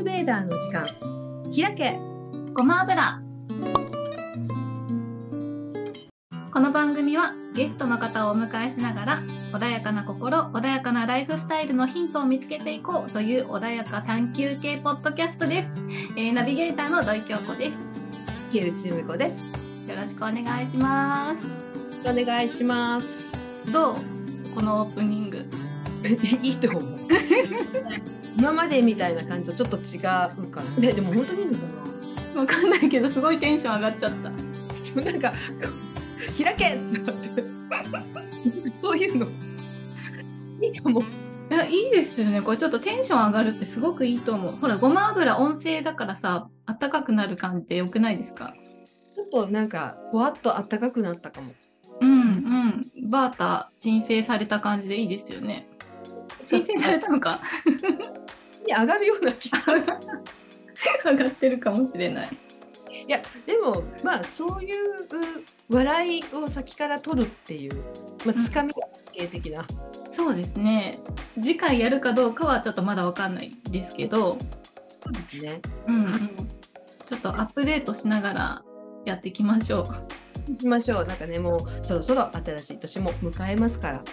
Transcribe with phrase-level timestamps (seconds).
[0.00, 0.86] ルベーダーの時間。
[1.54, 1.98] 開け。
[2.54, 3.20] ごま油。
[6.50, 15.72] この番組はゲストの方をお迎えしながら穏やかな心穏やかなライフスタイルのヒントを見つけていこうという穏やか探求系ポッドキャストです、
[16.16, 17.78] えー、ナビゲーターの土井京子です。
[18.52, 19.42] 木内由美子です。
[19.86, 21.44] よろしくお願いします。
[22.08, 23.38] お願いします。
[23.70, 23.96] どう？
[24.54, 25.44] このオープニング。
[26.42, 26.98] いいと思う
[28.38, 30.74] 今までみたいな感じとちょっと違うかな。
[30.80, 31.64] ででも本当にいいのか
[32.34, 32.40] な？
[32.40, 34.30] わかんないけどすごいテンション上がっちゃった。
[35.02, 35.32] なんか
[36.42, 36.78] 開けっ
[38.64, 39.26] てそういうの。
[40.62, 42.42] いいと思ういやいいですよね。
[42.42, 44.56] これちょっとテンション上がるってすごくいいと思う。
[44.60, 48.54] ほらごま油温泉だからさあったかくなる感じでよくないですか？
[49.12, 51.52] ちょっとなんかふわっとあったかくなったかも。
[52.00, 53.10] うんうん。
[53.10, 55.66] バータ鎮静された感じでいいですよね
[56.50, 57.40] 鎮静されたのか
[58.66, 59.58] に上がるような気が
[61.04, 62.28] 上がってるかもしれない。
[63.06, 64.76] いやでもまあそういう
[65.68, 67.82] 笑いを先から取るっていう、
[68.24, 68.72] まあ、つかみ
[69.12, 70.98] 系的な、うん、そうですね。
[71.34, 74.38] 次回やるかどうかはちょっとまだわかんないですけど。
[74.88, 75.60] そうですね。
[75.88, 76.08] うん、うん、
[77.06, 78.62] ちょっとアップデートしながら
[79.06, 79.88] やっていきましょ
[80.48, 80.54] う。
[80.54, 81.06] しましょう。
[81.06, 84.04] なんかねもうそろそろ新しい年も迎えますから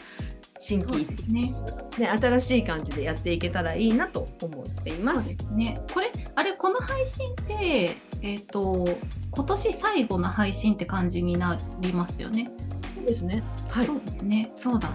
[0.58, 1.53] 新規ね
[1.97, 5.30] ね新しい感じでやっていけたらいいなと思っています。
[5.30, 5.81] そうですね。
[5.94, 8.88] これあれこの配信ってえっ、ー、と
[9.31, 12.52] 今年最後の配信って感じになりますよね？
[12.95, 13.44] そうですね。
[13.69, 13.86] はい。
[13.86, 14.52] そうですね。
[14.55, 14.89] そうだ。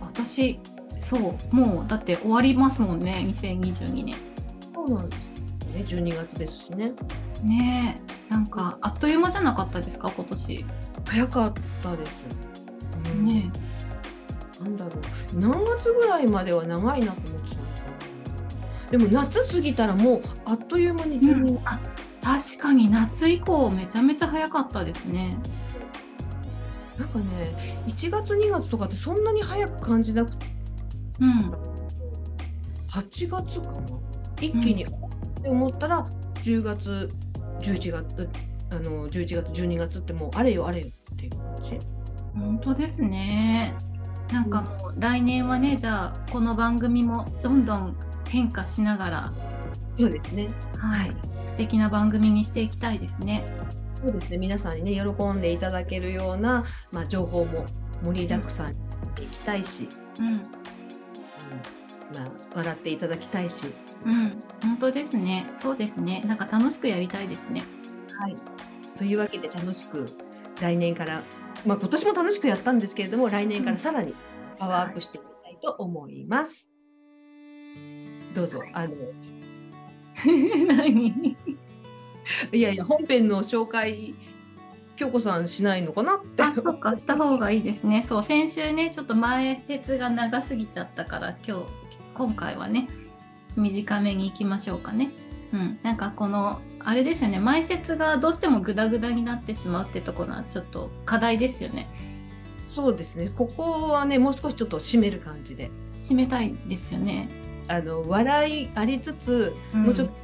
[0.00, 0.60] 今年
[0.98, 3.24] そうもうだって終わりますもんね。
[3.28, 4.14] 2022年。
[4.74, 5.20] そうなんです
[5.66, 5.84] ね。
[6.02, 6.92] 12月ですしね。
[7.42, 10.64] ねなんかあっという間じゃなかったですか今年？
[11.06, 12.12] 早かったです。
[13.14, 13.50] うん、ね。
[14.62, 14.92] なんだろ
[15.34, 15.40] う。
[15.40, 17.70] 何月ぐらいまでは長いなと思ってたのか
[18.86, 18.90] な。
[18.90, 21.80] でも夏過ぎたらもうあっという間に12、うん、あ
[22.22, 22.88] 確かに。
[22.88, 25.36] 夏以降めちゃめちゃ早かったですね。
[26.98, 30.46] なんかね1月2月とかってそんなに早く感じなくて、
[31.20, 31.54] うん、
[32.88, 33.80] 8月かな。
[34.40, 36.08] 一気に、って思ったら
[36.42, 37.08] 10月
[37.60, 38.28] 11月
[38.72, 41.78] あの11月12月ってもうあれよあれよっていう感じ。
[42.34, 43.74] 本当ですね
[44.32, 47.96] なんかもう来年はねじゃあこの番組もどんどん
[48.28, 49.32] 変化しながら
[49.94, 50.48] そうですね。
[50.78, 51.12] はい。
[51.48, 53.44] 素敵な番組にしていきたいですね。
[53.90, 54.38] そうですね。
[54.38, 57.66] 皆さんにね喜んでいただけるような、まあ、情報も
[58.02, 58.74] 盛りだくさんに
[59.24, 59.88] いきたいし、
[60.18, 60.40] うん、うん、
[62.14, 63.66] まあ、笑っていただきたいし。
[64.06, 64.32] うん。
[64.62, 65.46] 本当ですね。
[65.60, 66.24] そうですね。
[66.26, 67.62] なんか楽しくやりたいですね。
[68.18, 68.34] はい。
[68.96, 70.08] というわけで楽しく
[70.60, 71.22] 来年から
[71.64, 74.14] まあ、今年も楽しくやったんですけれども、来年からさらに
[74.58, 76.68] パワーアップしていきたいと思います。
[78.34, 78.94] どうぞ、あの。
[80.66, 81.36] 何？
[82.52, 84.14] いやいや、本編の紹介、
[84.96, 86.42] 京子さんしないのかなって。
[86.42, 88.04] あ、そっか、した方がいいですね。
[88.08, 91.64] そう、先週ね、ちょっと前説が長すぎちゃったから、今日、
[92.14, 92.88] 今回はね、
[93.56, 95.10] 短めにいきましょうかね。
[95.52, 97.38] うん、なんかこのあれですよね。
[97.38, 101.88] 前説がどうしてもグダグダになってしまうってところはちょっと課題ですよね。
[102.60, 103.30] そうですね。
[103.36, 105.70] ここはねもう少しちょっと締める感じで。
[105.92, 107.28] 締めたいですよね。
[107.68, 110.14] あの笑いありつつ、うん、もうちょっと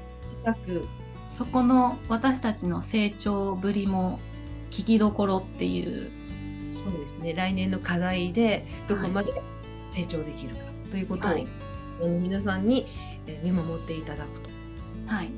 [0.53, 0.89] 深く。
[1.25, 4.19] そこの私たちの成長ぶりも
[4.71, 6.11] 聞きどころっていう。
[6.59, 7.35] そうですね。
[7.35, 9.33] 来年の課題でどこまで
[9.91, 11.47] 成長できるかということを、はい、
[12.21, 12.87] 皆さんに
[13.43, 14.48] 見守っていただくと。
[15.09, 15.31] はい、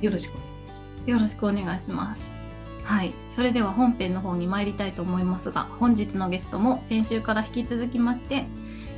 [0.00, 1.10] よろしくお願いします。
[1.10, 2.34] よろしくお願いします。
[2.84, 8.46] はい、それでは本編の方に参りたいと思いますが、本日のゲストも先週から引き続きまして、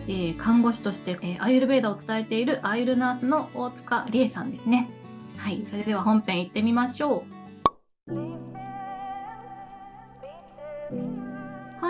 [0.08, 4.90] えー、看護師として、えー、アイルベーダを伝えているアイルナースの大塚理恵さんですね。
[5.36, 7.24] はい、それでは本編行ってみましょ
[8.08, 8.47] う。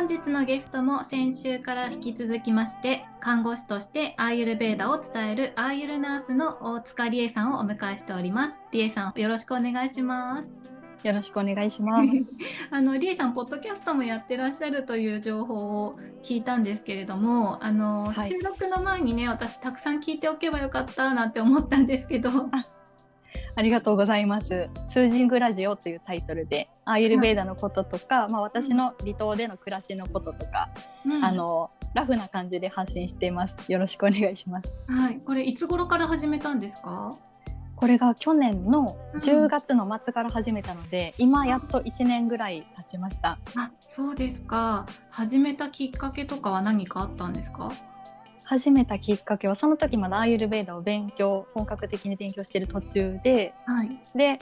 [0.08, 8.58] 日のゲストも先週から引き続きまして看護師としてアーユルベーダを伝えるアーユルナースの大塚理恵さんをお迎えしております。
[8.72, 10.48] 理恵さんよろしくお願いします。
[11.02, 12.08] よろしくお願いします。
[12.70, 22.30] あの理恵さんポッドキャストもやってらっしゃるという情報を聞いたんですけれどもあの、はい、収録の前にね私たくさん聞いておけばよかったなんて思ったんですけど
[23.58, 24.70] ありがとうございます。
[24.86, 30.70] スージングラジオというタイトルで、アーユルベーダのこととか、はい、まあ私の離島での暮らしのこととか、
[31.04, 33.56] うん、あのラフな感じで発信しています。
[33.66, 34.76] よろしくお願いします。
[34.86, 37.18] はい、これいつ頃から始めたんですか？
[37.74, 43.40] これが去年の10月の末から始めたので、うん、今やっと1年ぐらい経ちました。
[43.56, 44.86] あ、そうですか。
[45.10, 47.72] 始めたきっかけとかは何かあったんですか？
[48.48, 54.38] 始めたきっかけはその時まだアーユルベーダを勉強本格的に勉強してる途中で、はい、で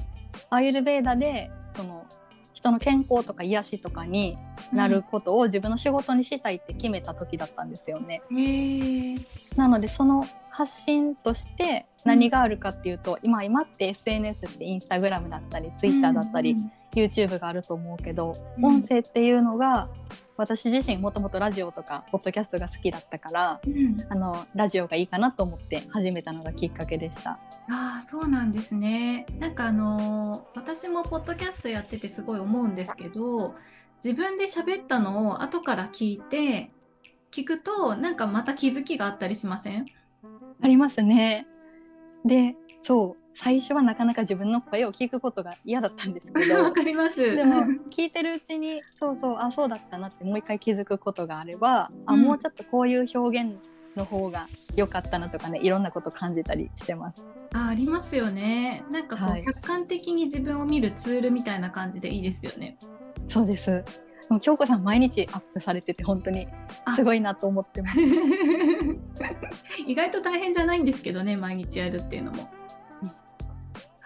[0.48, 2.06] アーユルベーダでその
[2.52, 4.38] 人の健康とか癒しとかに
[4.72, 8.22] なることを自分の仕事にしたいって決めた時だったんですよね。
[8.30, 9.14] うん、
[9.56, 18.32] なのでその発信として何があるかっていうと、うん、今今って SNS ってインスタグラムだったりツイッターだったり、うん、YouTube があると思うけど、
[18.62, 19.88] 音声っていうのが
[20.36, 27.38] 私自身もともとラジオとかポッドキャストが好きだったから、うん、あのラジオがいいかなと思って始めたのがきっかけでした。
[27.70, 29.26] あそうなんですね。
[29.38, 33.54] なんかあの私もポッドキャストやっててすごい思うんですけど
[34.04, 36.70] 自分で喋ったのを後から聞いて
[37.30, 39.86] 聞くとなんかまた気づきがあったりしません？
[40.62, 41.46] ありますね。
[42.24, 53.56] でそう最初はなかなか自分の声を聞くことが嫌だったんですけど わかりますでも 聞いてるうちにそうそうあそうだったなってもう一回気づくことがあれば、うん、あもうちょっとこういう表現
[53.94, 57.26] の方が良かったなとかねいろんなこと感じたりしてます。
[57.52, 58.84] あありますよね。
[58.90, 62.76] なんかこう、はい、客観的に自分を見るツールみたいな感じでいいですよね。
[63.28, 63.84] そうです。
[64.28, 66.48] も京子さん毎日アップされてて本当に
[66.94, 68.00] すごいなと思ってます。
[69.86, 72.48] 意外と大変じゃないんですけどね毎日やるっていうのも。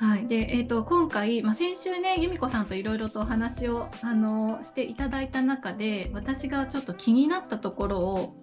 [0.00, 0.26] はい。
[0.26, 8.35] でえーと、今回、まあ、先週ね由美子さんといろいろとお話をあのしていただいた中で私がちょっと気になったところを、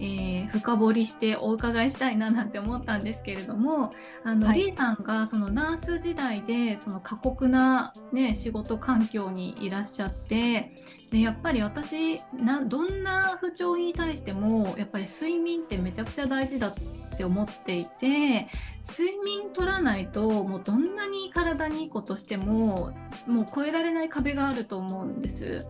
[0.00, 3.92] えー、深掘りしてお伺いしたいななんて思ったんですけれども
[4.24, 10.72] あの、はい、リーさんがそのナース時代でその過酷な、ね、仕事環境にいらっしゃって
[11.10, 16.74] でやっぱり私などんな不調に対してもやっぱり睡眠ってめちゃくちゃ大事だっ
[17.16, 18.48] て思っていて
[18.88, 22.92] 睡眠取らないともうどんなに体にいいことしても
[23.26, 25.66] もう越えられない壁があると思うんです。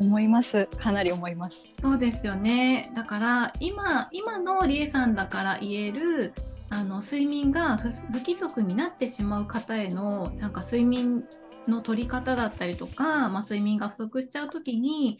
[0.00, 0.66] 思います。
[0.66, 1.64] かなり思います。
[1.82, 2.90] そうですよね。
[2.94, 6.32] だから今今のりえさんだから言える
[6.70, 11.24] あの睡眠が不規則になってしまう方へのなんか睡眠
[11.66, 15.18] の取り方だったりとか、まあ、睡眠が不足しちゃう時に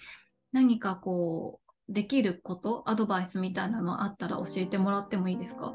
[0.53, 5.73] 何かこうできることアドバイスみたいなのあったら教えてもらってもいいですか？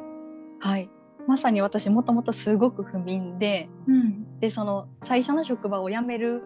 [0.60, 0.90] はい。
[1.28, 6.44] まさに私もともとすごく不眠で、うん、でその最初の職場を辞める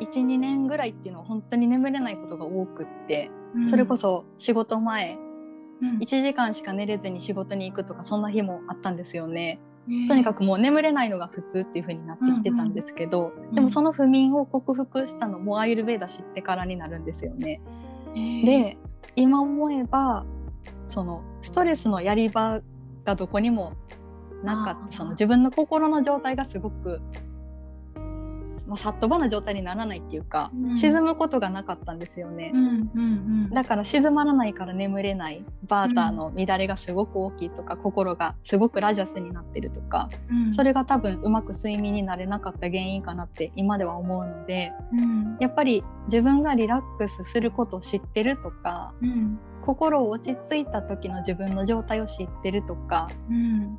[0.00, 5.18] 12年ぐらいっていうのは本当に眠れないことが多くって、うん、それこそ仕事前、
[5.82, 9.60] うん、1時間しか寝れずに仕事に行くとかそんな日もあったんですよね。
[10.08, 13.48] とにかくもう眠れないのが普通っていう風になってきてたんですけど、うん。
[13.50, 17.60] うん、でもその不眠を克服したのもアイルベーダ知ってからになるんですよね。
[18.44, 18.78] で
[19.14, 20.24] 今思えば
[20.88, 22.60] そのストレスのやり場
[23.04, 23.74] がどこにも
[24.42, 24.96] なかった。
[24.96, 27.00] その自分の心の状態がすごく
[28.66, 33.02] まあ、さっとばな状態にならないっていうか、うん、沈むことがなかったんですよね、うんうんう
[33.48, 40.08] ん、だから静まらないから眠れないバーターの乱れがすごく大きいとか、心がすごくラジャスになってるとか、
[40.54, 44.72] それが多分うまく睡眠になれなかった原因かなって今では思うので、
[45.40, 48.94] やっぱり自分がリラックスすることを知ってるとか、
[49.62, 53.08] 心を落ち着いた時の自分の状態を知ってるとか、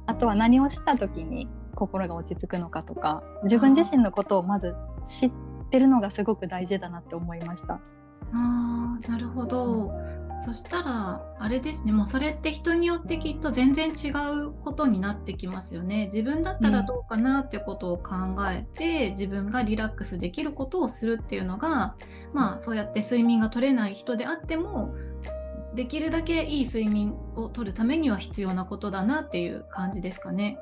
[0.05, 1.47] あとは何をした時に
[1.77, 4.75] 心が落ち着くのかとか自分自身のことをまず
[5.05, 5.31] 知っ
[5.69, 7.79] てるのがすごく大事だなって思いました。
[8.33, 9.93] あーなるほど、
[10.43, 11.91] そしたらあれですね。
[11.91, 16.05] もうそれって人によってきっと全然違うことになってきますよね。
[16.05, 18.13] 自分だったらどうかなってことを考
[18.49, 21.95] えて、うん、自分がリラックスできることをするっていうのが
[22.33, 24.93] まあそうやって睡眠が取れない人であっても
[25.75, 30.57] できるだけいい睡眠をとるためには必要なことだなっていう感じですかね。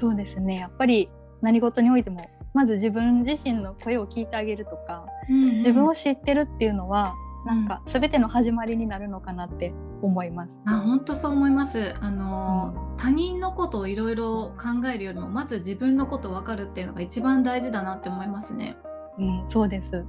[0.00, 1.10] そうですねやっぱり
[1.42, 7.14] 何事においてもまず自分自身の声を聞いてあげるとか、うんうん、自分を知ってるっていうのは
[7.46, 10.50] なんか全ての始まりになるのかなって思います。
[10.66, 11.94] あ本当そう思います。
[12.00, 18.76] あの、うん、他人のことをいろいろ考えるよりもまず自分のこと分かるっていうのが一番大事だなって思いますね。
[19.18, 20.04] うん、そうです。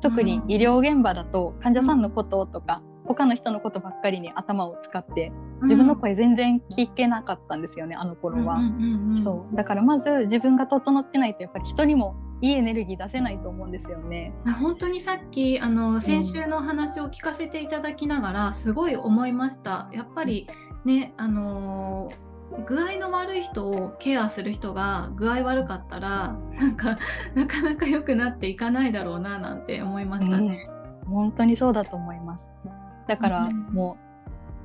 [0.00, 8.60] 特に医療現場だと患者さんのこととか、他の人のことばっかりに頭を使って自分の声全然聞けなかったんですよね、うん、あの頃は、
[9.24, 14.32] そうだからまず自分が整ってないとやっぱり人にもいいエネルギー出せないと思うんですよね。
[14.60, 19.88] 本当にさっきあの先週の話を聞かせていただきながらすごい思いました。
[19.92, 20.46] やっぱり
[20.84, 22.12] ねあの
[22.66, 26.96] 具合の悪い人をケアする人が具合悪かったらなんか
[27.34, 30.68] なかなか良くなっていかないだろうななんて思いましたね。
[31.06, 32.48] うん、本当にそうだと思います。
[33.08, 33.96] だからも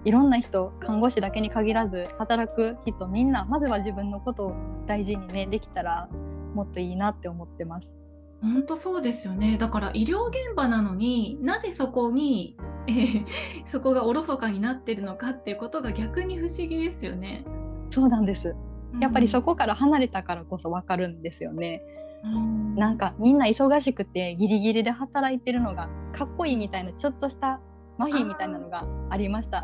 [0.06, 6.10] ういろんな人看護師だけに限らず働く人みんなまずは自分のことを大事にねできたら
[6.54, 7.94] もっといいなって思ってます。
[8.42, 12.58] 本当そうですよねだから医療現場なのになぜそこに
[12.88, 13.26] えー、
[13.66, 17.46] そこがおろそかになってるのかっていうことが逆に不思議ですよね。
[17.90, 18.56] そうなんです
[19.00, 21.82] やっぱりそこから離れたからこそ分かるんですよね。
[22.24, 27.60] うん、なんかみんな忙しくてギリギリで働いてるのがかっこいいみたいなちょっとした
[28.04, 29.64] 麻痺みたいなのがありました。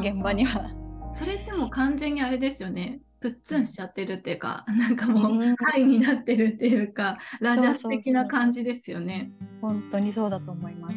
[0.00, 0.70] 現場には。
[1.14, 3.00] それってもう完全にあれですよね。
[3.20, 9.30] プッツンしちゃってるっていうか、なんかもうハイになってるっていうか、ラジャス的な感じですよね。
[9.60, 10.96] 本当にそうだと思います。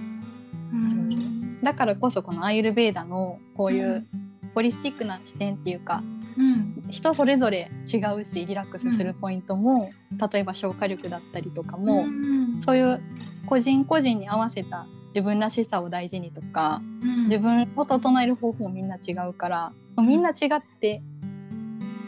[1.63, 4.05] だからこそこのアイルベーダのこういう
[4.53, 6.03] ホリスティックな視点っていうか、
[6.37, 13.01] うん、人それぞれ違うしリラックスするポイントも、うん、例えば消化力だったりとかも、うん、そういう
[13.45, 16.81] 個人個人に合わせた自分らしさを大事にとか、
[17.25, 21.01] 自分を整える方法もみんな違うからみんな違って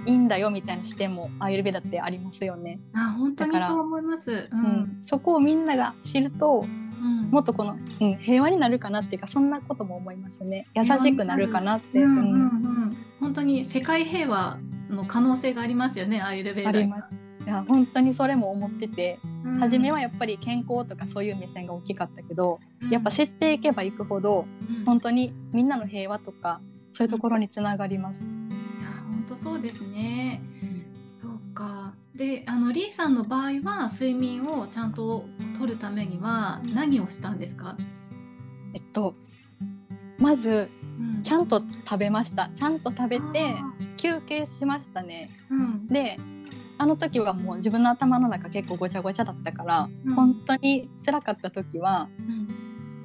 [0.05, 2.79] いいんだよみたいな視点もアイルベダってありますよね。
[2.93, 10.67] あ本当にそう思います、うん、うん、そこをみんなが知ると、うん、もっとこの、うん、平和になるかなっていうかそんなことも思いますね。
[10.75, 12.01] 優しくなるかなって。
[12.01, 14.57] うんうんうん、本当に世界平和
[14.89, 16.69] の可能性がありますよねアイルベダ。
[16.69, 17.14] あります
[17.45, 26.61] いや本当にそれも思ってて、うん、初めはやっぱり健康とかそういう目線が大きかったけど、うん、やっぱ知っていけばいくほど、うん、本当にみんなの平和とか
[26.93, 28.23] そういうところにつながります。
[29.27, 30.41] 当そうですね。
[31.19, 31.95] そうか。
[32.15, 35.25] で、あのリーさんの場合は睡眠をちゃんと
[35.57, 37.75] 取るためには何をしたんですか？
[38.73, 39.15] えっと
[40.17, 42.49] まず、うん、ちゃんと食べました。
[42.53, 43.55] ちゃんと食べて
[43.97, 45.31] 休憩しましたね。
[45.49, 46.19] うん、で。
[46.77, 52.09] あの時はもう自分の頭の中結構ごちゃごちゃだったから、うん、本当に辛かった時は、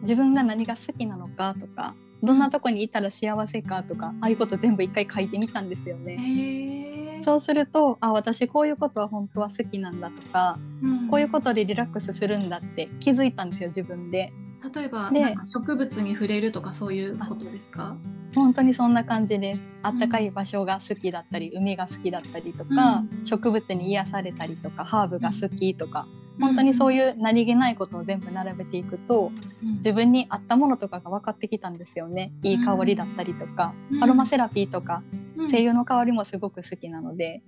[0.02, 7.20] 自分が何が好きなのかとかどんなとこにいたら幸せかとかああいうこと全部一回書いてみたんですよね。
[7.22, 14.32] そうするとあ私こういうことは本当は好きなんだとか、うん、こういうことでリラックスするんだって気づいたんですよ自分で。
[14.74, 15.10] 例えば
[15.44, 17.96] 植物に触れるとかそういうことですか？
[18.34, 19.60] 本当にそんな感じです。
[19.82, 26.06] あったかい場所が好きだったり、海が好きだったりとか、うん、植物に癒されたりとかハーブが好きとか、
[26.40, 29.32] 本当にそういう何気ないことを全部並べていくと、
[29.78, 32.32] 自分に合ったものとかが分かってきたんですよね。
[32.42, 35.02] いい香りだったりとか、アロマセラピーとか、
[35.48, 37.42] 精油の香りもすごく好きなので、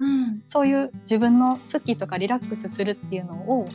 [0.47, 3.69] そういう自分の好きとかリラックスするっていうのを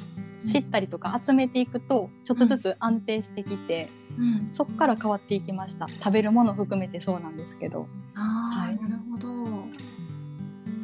[0.46, 5.88] 知ったりとか集めていくとちょっとずつ安定してきて、うん、そこから変わっていきました。
[5.88, 7.88] 食べるもの含めてそうなんですけど。
[8.16, 9.28] あはい、なるほど。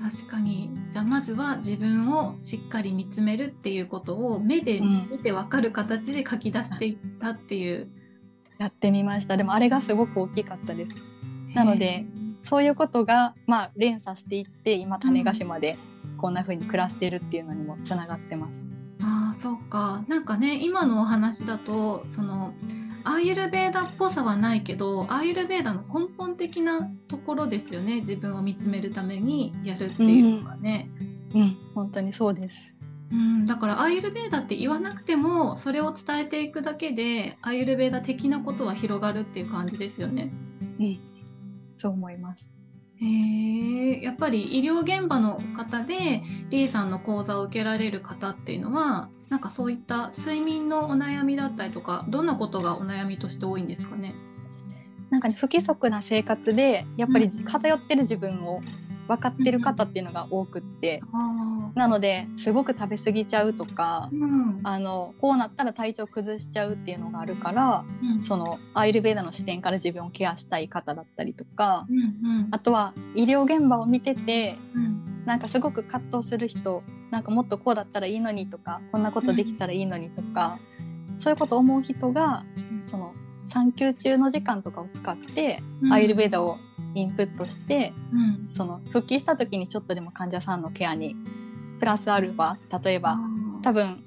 [0.03, 0.69] 確かに。
[0.91, 7.89] じゃあまずは自分をしっかり見つめるっていうことを目で見て分かる形で書き出していったっていう、うん、
[8.57, 9.37] やってみました。
[9.37, 10.93] でもあれがすごく大きかったです。
[11.55, 12.05] なので
[12.43, 15.77] そういうことがまあ連鎖していって今種子島で
[16.17, 18.63] こんな風に暮らしているっていうのにもつながってます、
[18.99, 20.03] うん、あそうか。
[20.07, 22.53] なんかね今のお話だとその
[23.05, 30.89] アーユルベーダっぽさはないけどアーユルベーダの根本的なところですよね自分を見つめるためにやるっていうのはね。
[31.33, 32.57] うん、うん、本当にそうです。
[33.11, 40.31] うん、だからアーユルベーダって言わなくてもそれを伝えていくだけでアーユルベーダ的なことは広がるっていう感じですよね。
[40.79, 40.99] うん、
[41.83, 42.49] そう思います。
[42.95, 54.13] へえやっぱり医療現場の方でリーさんの講座を受けられる方っていうのはなんかそういった睡眠のお悩みだったりとかどんなことがお悩みとして多いんですかね？
[55.09, 58.61] なんか、ね、不規則な生活でやっぱり偏ってる自分を
[59.07, 71.85] 分かってる方っていうのが多くって、うん、なのですごく食べ過ぎちゃうとか、うん、あのこうなったら体調崩しちゃうっていうのがあるから、うん、そのアイルベーダの視点から自分をケアしたい方だったりとか、
[72.51, 80.59] あとは医療現場を見てて、うん、なんかすごく葛藤する人なんかもっとこうだったらいいのにとかこんなことできたらいいのにとか、
[81.19, 82.45] そういうことを思う人が、
[82.89, 83.13] その
[83.47, 86.57] 産休中の時間とかを使ってアイルベーダを
[86.95, 91.15] インプットして、うん、その復帰した時にちょっとでも患者さんのケアに
[91.79, 93.17] プラスアルファ例えば
[93.61, 94.03] 多分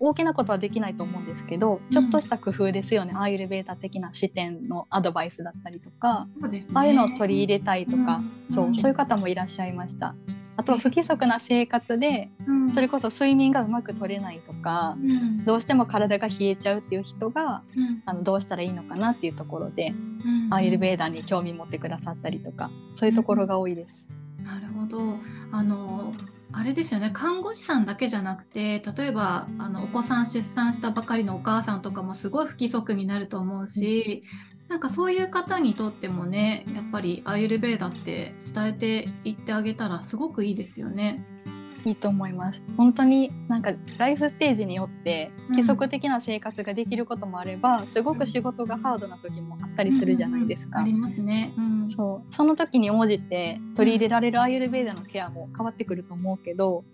[0.00, 10.14] 大きなことはできないと思うんですけど、ちょっとした工夫ですよね、アーユルベータ的な視点のアドバイスだったりとか、ね、ああいうのを取り入れたいとか、うん、そうそういう方もいらっしゃいました。
[10.58, 12.30] あとは不規則な生活で、
[12.74, 24.04] それこそ睡眠がうまく取れないとか、うん、どうしても体が冷えちゃうっていう人が、うん、あのどうしたらいいのかなっていうところで、うん、アーユルベーダに興味持ってくださったりとかそういうところが多いです。
[24.42, 25.18] なるほど。
[25.52, 26.12] あの
[26.50, 27.10] あれですよね。
[27.12, 34.24] 看護師さんだけじゃなくて例えばあのお子さん出産したばかりのお母さんとかもすごい不規則になると思うし、
[34.68, 41.24] なんかそういう方にとってもねやっぱりアイルベーダって伝えていってあげたらすごくいいですよね。
[41.84, 42.60] いいと思います。
[42.76, 50.80] 本当になんかライフステージによって規則的な生活ができることもあれば、うん、すごく仕事がハードな時もあったりするじゃないですか。
[50.80, 52.34] うん、ありますね、うん、そう。
[52.34, 56.84] その時に応じて取り入れられるアーユルベーダのケアも変わってくると思うけど、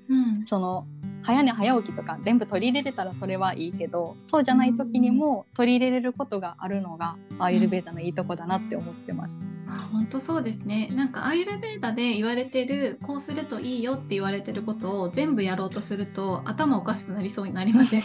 [0.47, 0.87] その
[1.25, 9.41] 早寝早起きとか全部取り入れれたらそれはいいけどそうじゃない時にも取り入れれることがあるのがアイルベーダのいいとこだなって思ってます。
[9.67, 18.05] あ本当そうですねなんかアイルベーダで言われてるこうするといいよって言われてることを全部やろうとすると頭おかしくなりそうになりません？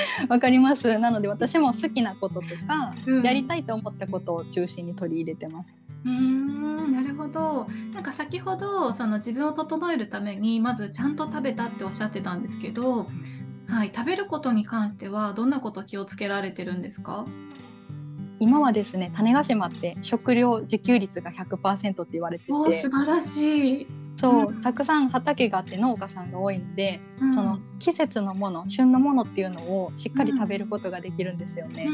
[0.28, 0.98] わかります。
[0.98, 5.74] なので私も好きなこととか、うん、やりたいと思ったことを中心に取り入れてます。
[6.04, 6.92] うん。
[6.92, 7.68] なるほど。
[7.94, 13.08] なんか先ほどその自分を整えるためにまずちゃんと食べたっておっしゃってたんですけど、
[13.68, 17.26] はい、食べることに関してはどんなこと気をつけられてるんですか？
[18.40, 22.52] 今はですね種子島って食料自給率が100%って言われてて。
[22.52, 23.86] お素晴らしい
[24.18, 31.88] そう、たくさん畑があって農家さんが多いので、うん、その季節のもの旬のものっていうのをしっかり食べることができるんですよね。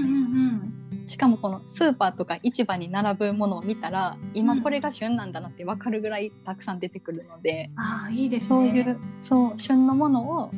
[1.07, 10.51] しかもこのスーパーとか市場に並ぶものを見たら今これが旬なんだなって分かるぐらいたくさん出てくるので、うん、あいいです、ね、そういうそう旬のものを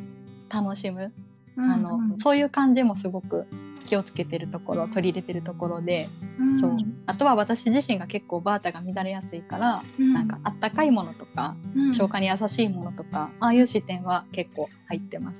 [0.48, 1.12] 楽しむ、
[1.56, 3.46] うんうん、あのそういう感じもすごく
[3.86, 6.08] 気をつけてるところ取り入れてるところで、
[6.38, 6.76] うん、そう。
[7.06, 15.36] あとは私自身が結構バータが乱れやすいから、うん、なんかあったかいものとか、うん、消化に優しいものとかああいう視点は結構入ってます。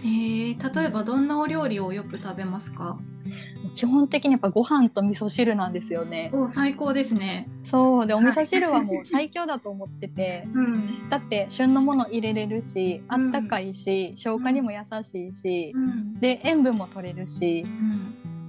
[0.00, 2.98] えー、例えばどんなお料理をよく食べますか？
[3.74, 6.30] 基本的にやっぱご飯と味噌汁なんですよね。
[6.32, 7.48] お最高ですね。
[7.64, 17.64] そうでお味噌汁はもう 最強だと思ってて、うん、だって旬のもの入れれるしあったかいし、うん、消化にも優しいし、うん、で塩分も取れるし、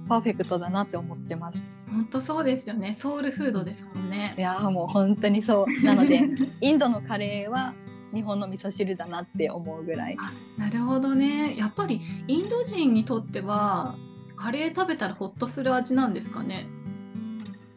[0.08, 1.58] パーフェクトだなって思ってます。
[1.90, 2.94] 本当そうですよね。
[2.94, 4.34] ソウルフードですもんね。
[4.36, 6.28] いやもう本当にそうなので
[6.60, 7.74] インドのカレーは
[8.12, 10.16] 日本の味噌汁だなって思うぐらい。
[10.56, 11.56] なるほどね。
[11.56, 13.96] やっぱりインド人にとっては
[14.36, 16.66] カレー食べたらほっとする味なんですかね？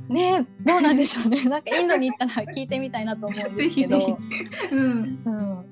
[0.10, 1.44] ねどうなんでしょうね。
[1.50, 4.18] なんかインドに行ったら聞いてみたいなと思うんですけど。
[4.72, 5.66] うん、そう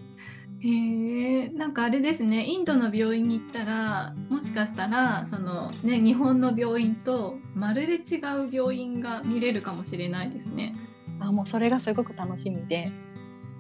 [0.59, 10.75] へえなんかあれですねインドの病院に行ったらもしかしたらその、ね、日本の病院とまるで違う病院が見れるかもしれないですね。
[11.19, 12.91] あもうそれがすごく楽しみで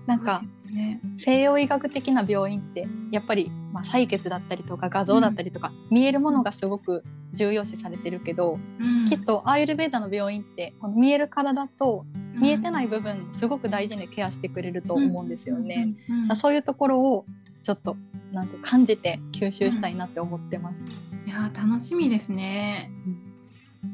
[0.05, 7.03] なんか、ね、西洋医学的な病院ってやっぱり、まあ、採血だったりとか画像だったりとか、うん、見えるものがすごく
[7.37, 15.95] 重要視されてるけど、うん、きっとアーユルベーダの病院ってこの見える体と見えてない部分すごく大事にケアしてくれると思うんですよね。
[16.35, 17.25] そういうところを
[17.63, 17.95] ちょっと
[18.33, 20.87] なんて感じて吸収したいなって思ってます。
[21.25, 22.91] いや楽しみですね。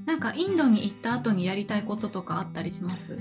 [0.05, 3.19] なんかインドに行った後にやりたいこととかあったりします？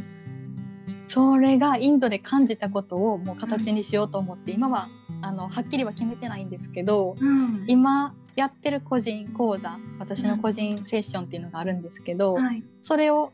[1.07, 4.89] それがインドで感じたことをもう形にしようと思って、うん、今は
[5.21, 13.33] あのはっきりは決めてないんですけど、うん、今やってる個人講座私の個人セッションっていうのがあるんですけど、うんはい、それを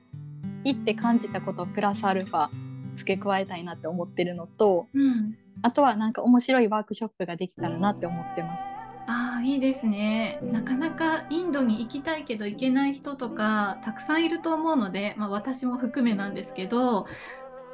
[0.65, 2.49] 行って感じたことプラスアルファ
[2.97, 4.89] 付け加えたいなって思ってるのと、
[5.63, 8.65] あとはなんか面白いワークショップができたらなって思ってます。
[9.11, 17.07] あいいですねなかなかインドに行きたいけど行けない人とかたくさんいると思うので、まあ、私も含めなんですけど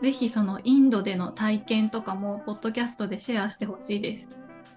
[0.01, 4.29] ぜひそのインドでの体験とかもポッドキャストでシェアしてほしいです。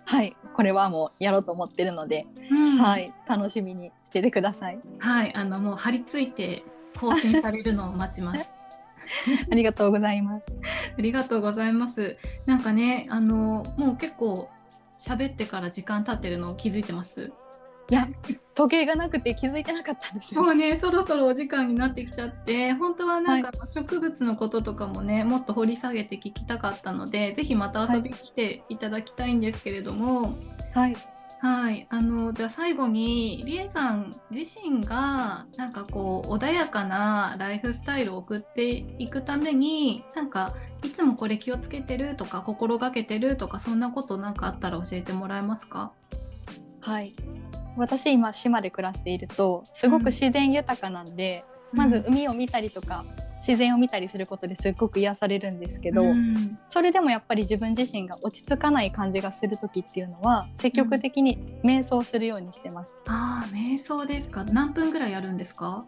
[0.08, 4.80] はい、これはもうやろうと思ってるので、うん、はい、楽しみにしててください。
[5.00, 6.64] はい、あのもう張り付いて
[6.98, 8.50] 更新されるのを待ちます。
[9.52, 10.46] ありがとうございます。
[10.98, 12.18] ありがとうございます。
[12.46, 14.50] なんかね、あのもう結構
[14.98, 17.34] 喋ってから時間経ってるのを気づいてます。
[17.90, 18.08] いや
[18.56, 20.42] 時計がなくて気づいてなかったんですよ。
[20.42, 30.38] もうねそろそろお時間になってきちゃって本当はなんか植物のこととかもね、はい、もっと掘り下げて聞きたかったのでぜひまた遊びに来ていただきたいんですけれども。
[30.74, 30.98] はい、
[31.40, 38.70] はい、あのじゃあ最後にりえさん自身がなんかこう穏やかなライフスタイルを送って
[39.00, 45.94] いくためになんかいつもこれ気をつけてるとか心がけてるとかそんなことなんかあったら教えてもらえますか？
[46.82, 47.16] はい
[47.78, 53.06] 私今島で暮らしているとすごく自然豊かなんで、うん、まず海を見たりとか
[53.40, 62.96] 自然を見たりすることですっごく癒されるんですけど、うん、それでもやっぱり自分自身が落ち着かない感じがする時っていうのは積極的に瞑想するようにしてます。
[63.06, 64.44] うん、ああ瞑想ですか？
[64.46, 65.86] 何分ぐらいやるんですか？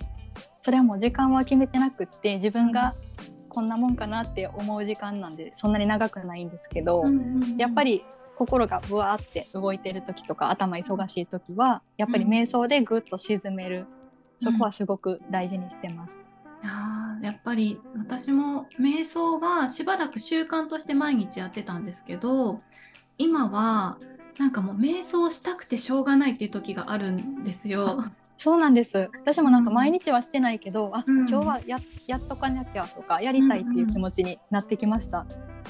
[0.62, 2.96] それはもう時間は決めてなくって自分が
[3.48, 7.04] こんなもんかなって思う時間なんでそんなに長くないんですけど、
[7.58, 8.06] やっぱり
[8.40, 13.86] 心がぶわって動いてる時とか頭忙しい時はやっぱり瞑想でぐっと沈める、
[14.42, 16.22] うん、そこはすごく大事にしてます。
[16.64, 22.62] あやっぱり私も瞑想はしばらく習慣として毎日やってたんですけど
[23.18, 23.98] 今は
[24.38, 28.06] なんかもう瞑想したくてしょうがないっていう時があるんですよ。
[28.38, 35.26] そうなんです私もなんか毎日はしてないけど、あうん今日はややっとかなきゃとかやりたいっていう気持ちになってきました。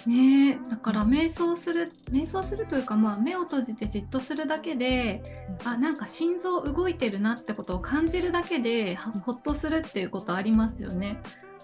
[0.05, 5.21] ねえだから瞑想する瞑想するというか、まあ、目を閉じてじっとするだけで
[5.63, 11.17] あなんか心臓動いてるなってことを感じるだけではほっとするっていうことありますよね。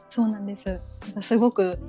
[0.09, 0.79] そうなんです
[1.21, 1.79] すごく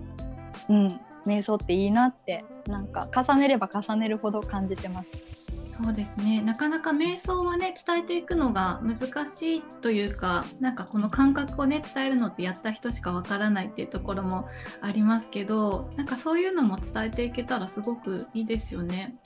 [0.68, 5.35] うん瞑想っていいなってなんか重ねれば重ねるほど感じてます。
[5.76, 14.48] そうですねなかなか瞑想はね伝えていくのが難しいというかなんかこの感覚をね伝えるのってやった人しかわからないっていうところも
[14.80, 19.16] ありますけどなんかそういうのも伝えていけたらすごくいいですよね。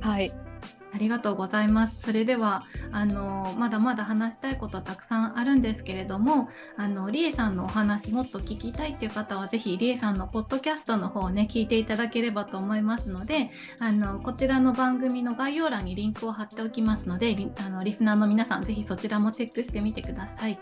[0.00, 0.47] はい
[0.90, 2.00] ありがとうございます。
[2.00, 20.58] それではあのまだまだ話したいことはたくさんあるんですけれども、あのリエさんのお話もっと聞きたいっていう方はぜひリエさんのポッドキャストの方をね聞いていただければと思いますので、あのこちらの番組の概要欄にリンクを貼っておきますので、あのリスナーの皆さんぜひそちらもチェックしてみてください。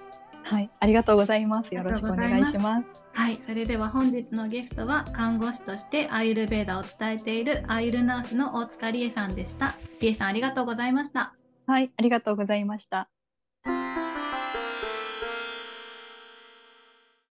[0.46, 1.74] はいありがとうございます。
[1.74, 3.04] よろしくお願いします。
[3.12, 9.74] はい、それでは本日のゲストは看護師としてアイルベーダを伝えているアイルナースの大塚理恵さんでした。
[10.00, 11.34] 理恵さんありがとうございました。
[11.66, 13.08] はいありがとうございました。